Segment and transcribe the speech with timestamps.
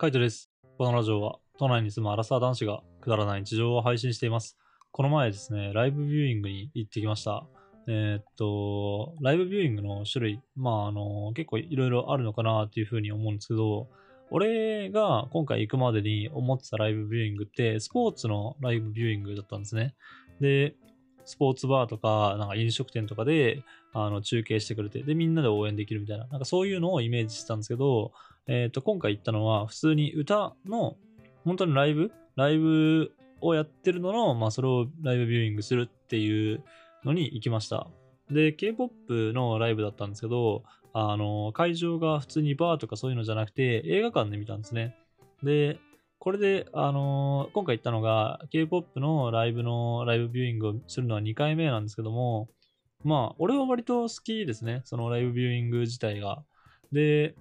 [0.00, 0.50] カイトです。
[0.78, 4.56] このラジオは、都内に住むアラサー男子がくだらない日常を配信しています。
[4.92, 7.44] この前ですね、ライブビューイングに行ってきました。
[7.86, 13.88] えーっと、ライブビューイングの種類、まあ、あの、結構いろいろあるのかなっていうふうに思うんですけど、
[14.30, 19.94] 俺が今回行くまでに思ってたライブビューイングって、スポーツのライブビューイングだったんですね。
[20.40, 20.76] で、
[21.24, 23.62] スポーツバーとか、なんか飲食店とかで、
[23.92, 28.12] あの、中継してくれて、で、みんなで応援できるみたいな、なんかそういうのをイメージしてたんですけど、
[28.46, 30.96] えっ、と、今回行ったのは、普通に歌の、
[31.44, 36.62] 本当にライブライブをやってるのの、まあ、それをライブビューイングするっていう
[37.04, 37.88] のに行きました。
[38.30, 44.96] で、K-POP のライブだったんですけど、あの、会場が普通にバーとかそういうのじゃなくて、映画館で見たんですね。
[45.42, 45.78] で、
[46.20, 52.50] これで、あの今回行ったのが、K-POP のライブのライブビューイングをするのは2回目なんですけども、
[53.02, 54.82] まあ、俺は割と好きですね。
[54.84, 56.44] そのライブビューイング自体が。
[56.92, 57.34] で、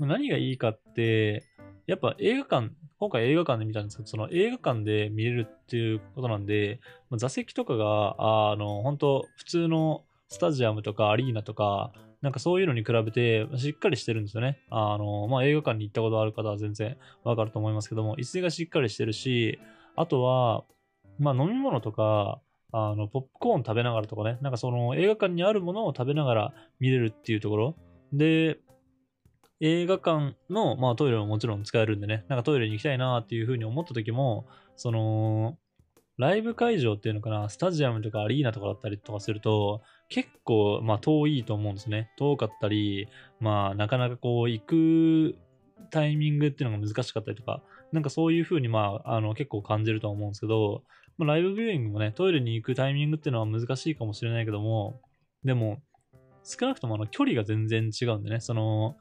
[0.00, 1.44] 何がいいかって、
[1.86, 6.80] やっぱ映画館、今回映画館で見たんですけど、その映画館で見れるっていうことなんで、
[7.18, 11.92] 座席とかが、あの、本当普通のスタジアムとかアリーナとか、
[12.24, 14.58] なんかそういうのに比べてしっかりしてるんですよね。
[14.70, 19.58] あの、まあ、映画館に行ったことある方は全然わかると思いますけども、椅子がしっかりしてるし、
[19.94, 20.64] あとは、
[21.18, 22.40] まあ、飲み物とか、
[22.72, 27.76] あの、ポップコーン食べながらとかね、なんかその映画館にあるものを食べながら見れるっていうところ。
[28.10, 28.56] で、
[29.60, 35.58] 映画館の、まあ、トイレももちろん使えるんでね、なんかトイレに行きたいなっていうふうに思った時も、その、
[36.16, 42.10] ライブ会場っていうのかな、スタジアムとかアリーナとかだったりとかすると、結構、まあ、遠いと思うんですね。
[42.16, 43.08] 遠かったり、
[43.40, 45.36] まあ、なかなかこう、行く
[45.90, 47.62] タイミングっていうのが難しかったりとか、
[47.92, 50.84] なんかそういうふうに、まあ、あの、結構感じるとは思うんですけど、
[51.18, 55.00] まあ、ライブビューイングもね、トイレに行くタイミングっていうのは難しいかもしれないけども、
[55.44, 55.82] でも、
[56.44, 58.96] 少なくともあの距離が全然違うんでね、その、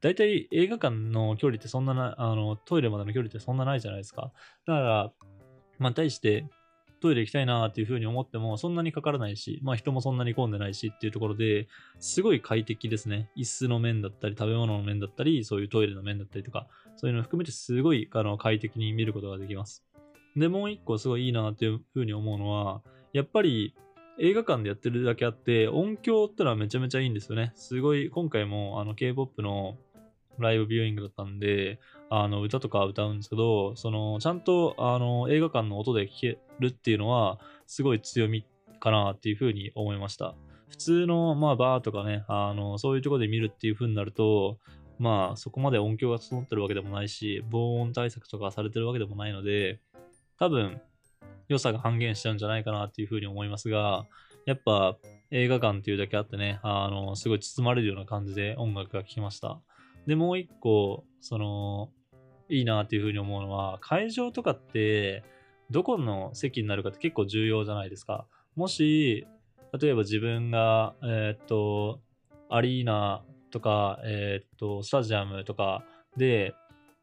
[0.00, 4.32] 大体映画館の距離ってそんなな、あの、トイレまでの距離ってそんなないじゃないですか。
[4.66, 5.12] だから、
[5.78, 6.44] まあ、対して、
[7.00, 13.30] トイレ行きたいなっていうふうに思っても、そんなにかからないし、まあ人もそんなに混んでないしっていうところで、すごい快適ですね。
[13.36, 16.66] 椅子の面だったり、食べ物の面だったり、そういうトイレの面だったりとか、
[16.96, 19.84] そういうのを含めてすごいあの快適に見ることができます。
[20.36, 22.82] で、もう一個すごいいいなっていうふうに思うのは、
[23.12, 23.74] やっぱり
[24.20, 27.52] 映画館でやってるだけあって、音響ってのはめちゃめちゃいいんですよね。
[27.54, 29.76] すごい、今回もあの K-POP の
[30.40, 31.78] ライブビューイングだったんで、
[32.10, 38.44] あの歌とか歌うんですけど、そのちゃんとあの映画館の音で聴けるっていうのは、すごい強み
[38.80, 40.34] かなっていうふうに思いました。
[40.68, 44.58] 普通の、まあ、バーとかね、あのそういうとこで見るっていうふうになると、
[44.98, 49.80] まあ、そこまで音響が整ってるわけでもないし、防音対策とかされてるわけでもないので、
[50.38, 50.80] 多分、
[51.48, 54.06] 良さが半減しちゃうんじゃないかなっていうふうに思いますが、
[54.44, 54.96] やっぱ
[55.30, 59.60] 映画館っていうだけあってね、あの、すごい包まれるような感じで音楽が聴きました。
[60.08, 61.90] で、もう一個、その、
[62.48, 65.22] いいなっていうふうに思うのは、会場とかって、
[65.70, 68.26] どこの席になるかって結構重要じゃないですか。
[68.56, 69.26] もし、
[69.78, 72.00] 例えば自分が、えーっと、
[72.48, 75.84] アリーナとか、えーっと、スタジアムとか
[76.16, 76.54] で、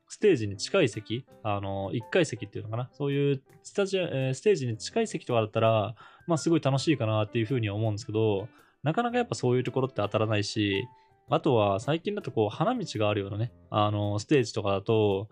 [0.07, 5.93] ステージに近い席、あの、1階席っていうのかな、そういうスタジア、えーステージに近い席とかだったら、
[6.25, 8.47] まあすごい楽しいかなっていうふうには思うんですけど、
[8.81, 10.87] なかなかやっぱそういうところって当たらないし、
[11.29, 15.27] あとは最近だとこう花道があるようなね、あの、ステージとかだと、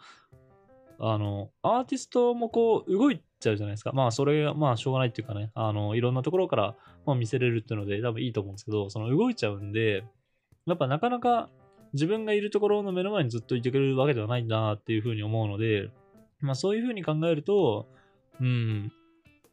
[1.00, 3.92] あの、アーティストもこう動いちゃうじゃないですか。
[3.94, 10.03] まあそれがまあしょうがないっていうかね、あの、いろんなところからまあ見せれるっていうので多分いいと思うんですけど、その動いちゃうんで、
[10.66, 11.50] やっぱなかなか
[11.94, 15.90] 自分がいるところの目の前にずっといてくれるわけではないんだなっていうふうに思うので、
[16.40, 17.88] まあそういうふうに考えると、
[18.40, 18.92] うん、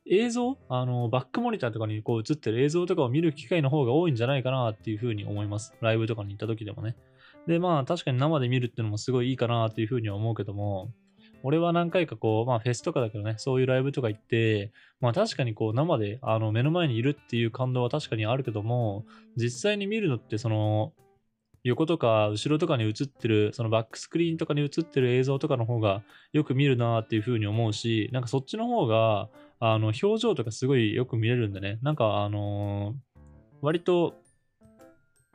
[0.06, 0.59] 映像？
[0.69, 5.75] あの、バックモニターとかにこう映ってる映像とかを見る機会の方が多いんじゃないかなっていうふうに思います。
[5.81, 6.97] ライブとかに行った時でもね。
[7.47, 10.91] で、まあ確かに生で見るっていうのもすごいいいかなっていうふうには思うけども、
[11.43, 19.05] 俺は何回かこう、まあフェスとかだけどね、そういうライブとか行って、まあ確かにこう生であの目の前にいるっていう感動は確かにあるけども、
[19.37, 20.93] 実際に見るのってその、
[21.62, 29.29] 横とか後ろとかに映ってる、そのバックスクリーンとかに映ってる映像とかの方がよく見るなっていう風に思うし、なんかそっちの方が、
[29.61, 33.11] あの、表情とかすごいよく見れるんでね、なんかあのー
[33.62, 34.15] 割と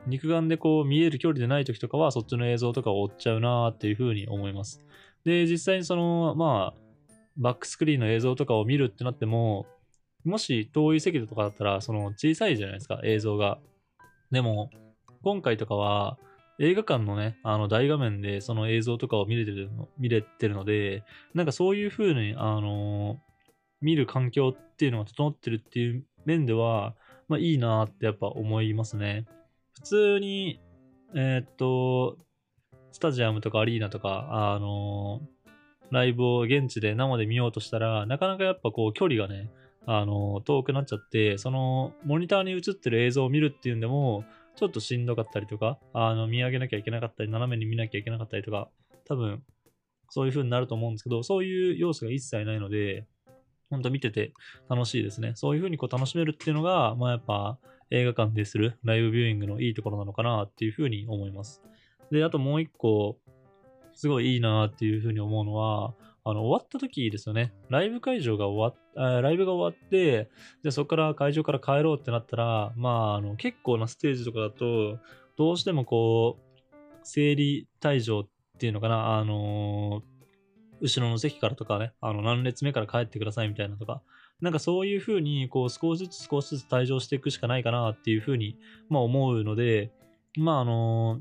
[0.06, 4.84] 肉眼でこう見える距離でない時とかはそっちの映像とかを追っちゃうなーっていう風に思います。
[5.24, 6.80] で、実際にその、まあ、
[7.36, 9.66] バックスクリーンの映像とかを見るってなっても、
[10.24, 13.58] もし遠い席とかだったら、その小さいじゃないですか、映像が。
[14.30, 14.70] でも、
[15.22, 16.18] 今回とかは、
[16.58, 21.02] 映画館のね、あの大画面でその映像とかを見れてるの見れてるので、
[21.34, 23.20] なんかそういう風に、あの
[23.80, 26.94] 見る環境っていうのが整ってるっていう面では、
[27.28, 29.26] まあいいなってやっぱ思いますね。
[29.74, 30.60] 普通に、
[31.14, 32.18] えーっと、
[32.92, 35.20] スタジアムとかアリーナとか、あの
[35.90, 39.50] ライブを現地で生で見ようとしたら、なかなかやっぱこう距離がね、
[39.86, 44.24] あの遠くなっちゃって、そのモニターに映ってる映像を見るっていうんでも、
[44.56, 48.68] ちょっとしんどかったりとか、あの見上げなきゃいけなかったり、斜めに見なきゃいけなかったりとか、
[49.06, 49.42] 多分
[50.08, 53.06] そういう風になると思うんですけど、そういう要素が一切ないので、
[53.70, 54.32] ほんと見てて
[54.68, 55.32] 楽しいですね。
[55.34, 57.58] そういう風にこう楽しめるっていうのが、まあやっぱ
[57.90, 61.62] 映画館でするライブビューイングのいいところなのかなっていう風に思います。
[62.10, 63.18] で、あともう一個、
[63.94, 67.52] すごいいいなっていう風に思うのは、あの、終わった時ですよね。
[67.68, 70.28] ライブ会場が終わっ、ライブが終わって、
[70.62, 74.98] じゃあそこから会場から帰ろうってなったら、まあ、あの、結構なステージとかだと、
[75.36, 76.60] どうしてもこう、
[77.04, 78.28] 整理退場っ
[78.58, 80.15] ていうのかな、あのー
[80.80, 84.02] 後ろの席からとかね、あの、何列目から帰ってくださいみたいなとか、
[84.40, 88.58] なんかそういうふうに、こう、少しずつ少しずつ退場していくしかないかなっていうふうに、
[88.88, 89.90] まあ思うので、
[90.36, 91.20] まああの、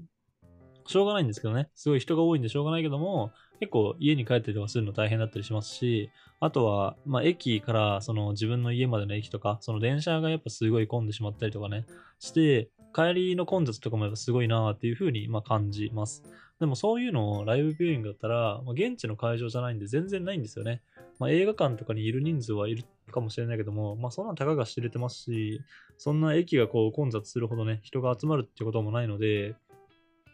[0.88, 6.10] しょうがないんですけどね、すごい人が多いんでしょうがないけども、結構家に帰ったりとかするの大変だったりしますし、
[6.40, 11.86] あとは、まあ駅からその自分の家までの駅とか、その電車がやっぱすごい混んでしまったりとかね、
[12.19, 16.24] して、帰りの混雑とかもやっぱすごいなっていうふうにま感じます。
[16.60, 20.81] でもそういうのをライブビューイングだったら、まあ、現地の会場じゃないんで全然ないんですよね。
[21.19, 25.62] まあ、映画館とかにいる人数はいるかもしれないけども、まあそんなたかが知れてますし、
[25.98, 29.56] そんな駅がこう混雑するほどね、人が集まるってこともないので、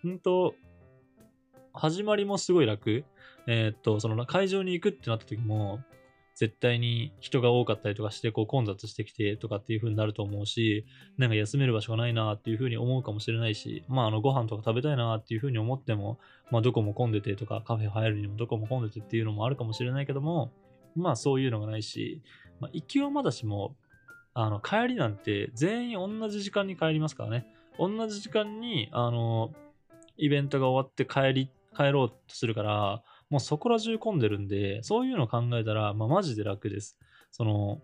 [0.04, 0.54] 本当
[1.74, 3.04] 始まりもすごい楽。
[3.48, 5.82] えー、っと、その会場に行くってなった時も、
[6.42, 10.88] 絶対に人が多かったりとかして、こう混雑してきてとかっていう風になると思うし、
[11.20, 16.18] なんか休める場所がないなっていう風に思うかもしれないし、まああのご飯とか食べたいなっていう風に思っても、
[16.50, 20.52] まあどこも混んでてとか、カフェ入るにもどこも混んでてっていうのもあるかもしれないけども、
[20.96, 22.24] まあそういうのがないし、
[22.60, 23.76] まあ行きはまだしも、
[24.34, 27.46] あの帰りなんて全員同じ時間に帰りますからね。
[27.78, 29.54] 同じ時間に、あの、
[30.18, 36.98] イベントが終わって帰り、帰ろうとするから、もうそこら中混んでるんで、そういうのを考えたら、まあ、マジで楽です。
[37.31, 37.81] その、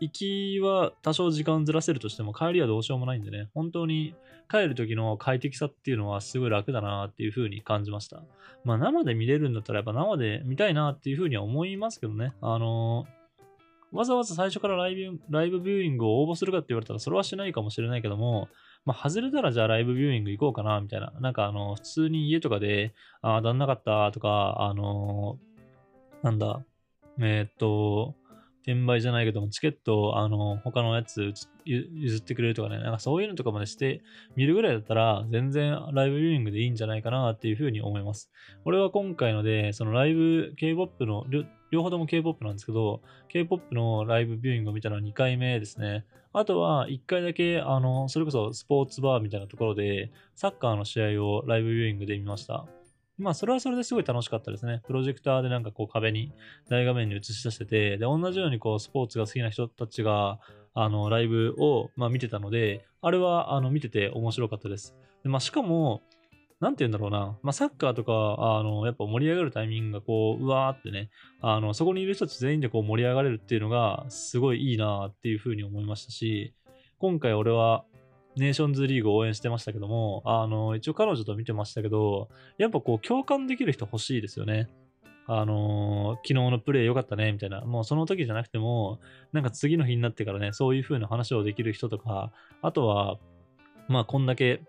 [0.00, 4.14] 行きは多少時間ずらせるとしても、帰りはどうしようもないんでね、本当に
[4.50, 8.22] 帰る時の快適さっていうのはすごい楽だなっていう風に感じました。
[8.64, 12.32] まあ生で見れるんだったらやっぱ生で見たいなっていう風には思いますけどね。
[12.40, 18.48] あのー、わざわざ最初からライブライブビューイングを応募するかって言われたらそれはしないかもしれないけども、
[18.88, 21.12] まあ、外れたらじゃあライブビューイング行こうかな、みたいな。
[21.20, 26.64] なんかあの、普通に家とかで、ああ、んなかったとか、あのー、なんだ、
[27.20, 28.14] えー、っと、
[28.62, 31.32] 転売じゃないけども、チケット、あの、他のやつ
[31.64, 34.02] 譲ってくれるとかね、なんかそういうのとかまでして
[34.36, 38.30] 見るぐらいだったら、全然ライブビューイングでいいんじゃないかなっていうふうに思います。
[38.64, 41.24] 俺は今回ので、そのライブ、K-POP の、
[41.70, 46.04] 両方とも K-POP なんですけど、K-POP のライブビューイングを見たのは2回目ですね。
[46.32, 52.66] あとは1回だけ、あの、それこそスポーツバーみたいなところで、サッカーの試合をライブビューイングで見ました。
[53.18, 54.80] まあ、それはそれですごい楽しかったですね。
[54.86, 56.32] プロジェクターでなんかこう壁に、
[56.70, 60.38] 大画面に映し出してて、で、同じようにこうスポーツが好きな人たちが、
[60.74, 64.94] あの、ライブを、まあ、見てたので、あれは、あの、見てて面白かったです。
[65.24, 66.02] でまあ、しかも、
[66.60, 71.10] なんて言うんだろうな、まあ、サッカーとか、あの、やっぱ盛り上がるタイミングがこう、うわーってね、
[71.40, 76.54] あの、そこにいる人たち全員でこう盛り上がれるっていうのが、すごいいいなっていうふうに思いましたし、
[76.98, 77.84] 今回俺は
[78.40, 84.68] ネーションズリーグを応援してましたけども、あの、一応彼女と見てましたけど、やっぱこう共感できる人欲しいですよね。
[85.26, 87.60] あのー、昨日のプレー良かったね、みたいな。
[87.60, 88.98] もうその時じゃなくても、
[89.32, 93.18] なんか次の日になってからね、そういう風な話をできる人とか、あとは、
[93.88, 94.62] まあこんだけ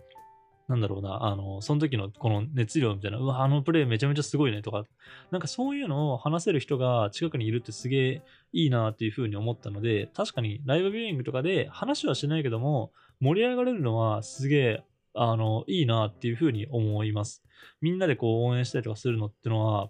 [0.70, 4.86] なんだろうな、あの、その時のこの熱量みたいな、うわ、あのプレイめちゃめちゃすごいねとか、
[5.32, 8.22] なんかそういうのを話せる人が近くにいるってすげえ
[8.54, 14.84] いいなっていうふうに思ったので、確かにライブビューイングとかで話はしないけども、盛り上がれるのはすげえ、
[15.16, 17.44] あの、いいなっていうふうに思います。
[17.82, 19.90] みんなでこう応援したりとかするのってのは、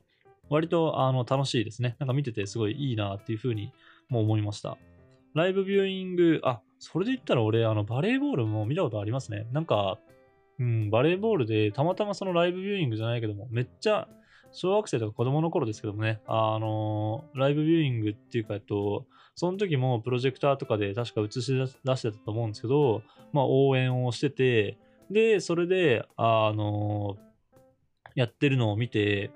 [0.49, 1.97] 割とあの楽しいですね。
[1.99, 3.73] なんか見ててすごいいいなっていうふうに
[4.07, 4.77] も思いました。
[5.35, 9.45] ライブビューイング、あ、それで言ったら俺、あの、バレーボールも見たことありますね。
[9.51, 9.99] なんか、
[10.59, 14.07] うん、バレーボールで、たまたまそのライブビューイングじゃないけども、めっちゃ、
[14.51, 24.77] 小学生とか子供の頃ですけどもね、あのー、ライブビューイングっていうか、えっと、その時もプロジェクターとかで確か映し出してたと思うんですけど、まあ応援をしてて、
[25.11, 29.31] で、それで、あのー、やってるのを見て、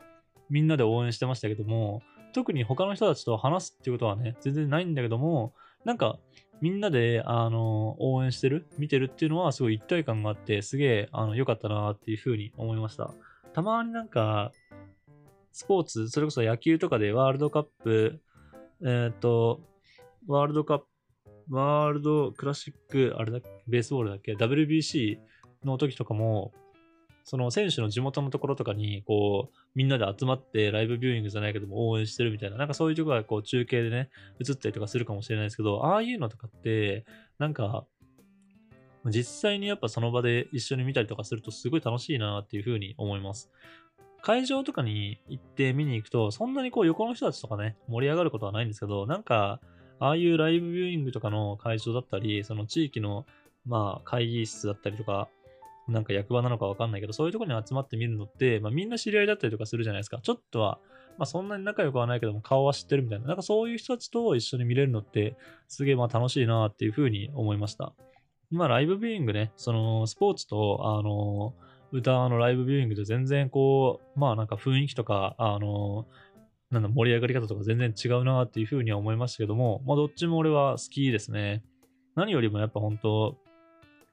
[0.50, 2.02] みんなで応援してましたけども、
[2.34, 5.54] 特に他の人たちと話すっていうことはね、全然ないんだけども、
[5.86, 6.18] なんか、
[6.64, 13.14] みんなで、あの、応援してる、見てるっていうのはすごい一体感があって、すげえ、あの、良かったなっていうふうに思いました。
[13.52, 14.54] たまになんか、
[15.52, 18.22] スポーツ、それこそ野球とかでワールドカップ、
[18.82, 19.60] えっ、ー、と、
[20.26, 20.86] ワールドカップ、
[21.50, 25.18] ワールドクラシック、あれだベースボールだっけ ?WBC
[25.66, 26.54] の時とかも、
[27.24, 34.10] その選手の地元のところとかに、こう、みんなで集まってライブビューイングじゃないけども応援してるみたいな、なんかそういうとこがこう中継でね、
[34.46, 37.06] 映ったりとかするかもしれないですけど、ああいうのとかって、
[37.40, 37.86] なんか、
[39.06, 43.52] 実際にやっぱその場で一緒に見たりとかするとすごい楽しいなっていうふうに思います。
[44.22, 49.60] 会場とかに行って見に行くと、そんなにこう横の人たちとかね、盛り上がることはないんですけど、なんか、
[50.00, 53.26] ああいうライブビューイングとかの会場だったり、その地域の、
[53.66, 55.28] まあ、会議室だったりとか、
[55.88, 60.20] なんか役場なのかわかんないけど、そういうところに集まってみるのって、まあ、みんな知り合いだったりとかするじゃないですか。
[60.22, 60.80] ちょっとは、
[61.18, 63.28] まあ、そんなに仲良くはないけども、顔は知ってるみたいな。
[63.28, 65.36] なんかそういう人たちと一緒に見れるのって、
[65.68, 67.94] すげえまあ楽しいなっていうふうに思いました。
[68.50, 71.54] まあ、ライブビューイングね、その、スポーツと、あの、
[71.92, 76.08] 歌のライブビューイングと全然こう、まあなんか雰囲気とか、あの、
[76.72, 81.64] なんだ、盛り上がり方とか全然違うなっていうふうには思いましたけども、まあどっちも俺は好きですね。
[82.16, 83.38] 何よりもやっぱ本当、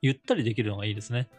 [0.03, 1.31] ゆったりできるのがいいですね。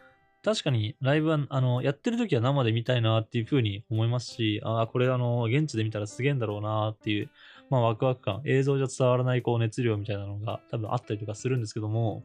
[0.44, 7.30] 確かにライブは、あの、やってる時は生で見たいなっていうふうに思いますし、ああ、これあの、現地で見たらすげえんだろうなっていう、
[7.70, 12.24] まあワクワク感、映像じゃ伝わらないこう熱量みたいなのが多分あったりとかするんですけども、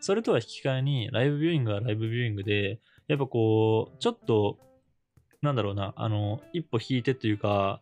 [0.00, 4.58] それとは引き換えに、ライブビューイングはライブビューイングで、やっぱこう、ちょっと、
[5.40, 7.80] なんだろうな、あの、一歩引いてっていうか、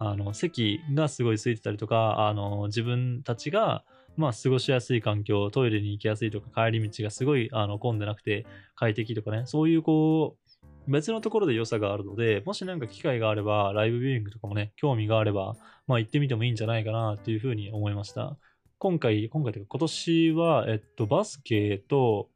[0.00, 3.84] あの、席がすごい空いてたりとか、あの、自分たちが、
[4.20, 8.46] まあ、過ごしやすい環境、トイレに行きやすいとか、帰り道がすごいあの混んでなくて
[8.76, 18.36] 快適とかね、そういうこう、別のところで良さがあるので、もしなんか機会があれば、ライブビューイングとかもね、興味があれば、まあ行ってみてもいいんじゃないかなっていうふうに思いました。
[18.78, 22.28] 今回、今回というか今年は、えっと、バスケと、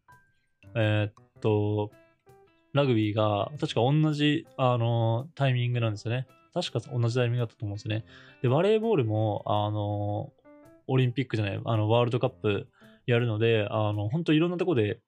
[0.74, 1.90] えっと、
[2.72, 6.26] ラグビーが確か同じ、あの、タイミングなんですよね。
[6.54, 8.04] 確か同じタイミングだったと思うんですよね。
[8.42, 10.32] で、バレーボールも、あの、
[10.86, 12.68] オリンピックじゃない、あの、ワールドカップ
[13.06, 15.00] やるので、あの、本当いろんなとこで、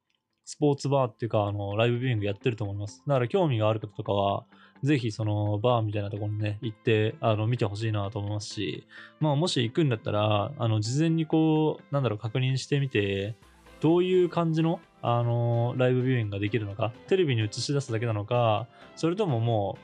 [0.49, 3.03] スポーツバーっていうか、あの、ライブビューイングやってると思います。
[3.05, 4.45] だから興味がある方とかは、
[4.85, 8.87] ぜひそのバーみたいなところにね、行って、あの、見てほしいなと思いますし、
[9.19, 13.35] まあ、もし行くんだったら、あの、事前にこう、なんだろう、確認してみて、
[13.81, 19.79] どういう感じの、あの、ライブビューイングができるのか、テレビに映し出すだけなのか、それともも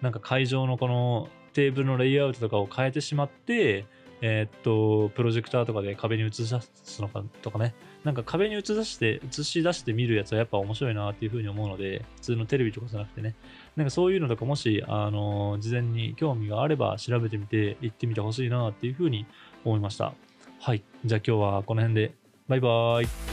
[0.00, 3.84] う、なんか会場のこのテーブルのレイアウトとかを変えてしまって、
[4.20, 13.34] えー、っと、プロジェクターとかで壁に映し出すのかとかね、なんか壁に映し出して、映し出して見るやつはやっぱ面白いなっていうふうに思うので、普通のテレビとかじゃなくてね、
[13.76, 19.26] なんかそういうのとかもし、あの、事前に興味があれば調べてみて行ってみてほしいなっていうふうに
[19.64, 20.14] 思いました。
[20.60, 20.82] はい。
[21.04, 22.14] じゃあ今日はこの辺で、
[22.48, 23.27] バイバーイ。